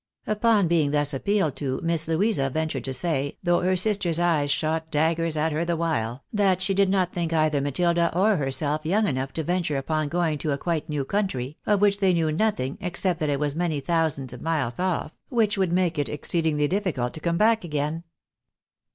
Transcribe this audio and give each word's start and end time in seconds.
Upon 0.25 0.67
being 0.67 0.89
thus 0.89 1.13
appealed 1.13 1.55
to. 1.57 1.79
Miss 1.83 2.07
Louisa 2.07 2.49
ventured 2.49 2.85
to 2.85 2.91
say, 2.93 3.37
though 3.43 3.61
her 3.61 3.75
sister's 3.75 4.17
eyes 4.17 4.49
shot 4.49 4.89
daggers 4.89 5.37
at 5.37 5.51
her 5.51 5.63
the 5.63 5.75
while, 5.75 6.23
that 6.33 6.59
she 6.59 6.73
did 6.73 6.89
not 6.89 7.13
think 7.13 7.31
either 7.31 7.61
Matilda 7.61 8.09
or 8.17 8.37
herself 8.37 8.83
young 8.83 9.05
enough 9.05 9.31
to 9.33 9.43
venture 9.43 9.77
upon 9.77 10.07
going 10.07 10.39
to 10.39 10.53
a 10.53 10.57
quite 10.57 10.89
new 10.89 11.05
country, 11.05 11.59
of 11.67 11.81
which 11.81 11.99
they 11.99 12.13
new 12.13 12.31
nothing, 12.31 12.79
except 12.81 13.19
that 13.19 13.29
it 13.29 13.39
was 13.39 13.55
many 13.55 13.77
a 13.77 13.79
thousand 13.81 14.33
of 14.33 14.41
miles 14.41 14.79
off, 14.79 15.11
which 15.29 15.55
would 15.55 15.71
make 15.71 15.99
it 15.99 16.09
exceedingly 16.09 16.67
difficult 16.67 17.13
to 17.13 17.19
come 17.19 17.37
back 17.37 17.63
again. 17.63 18.03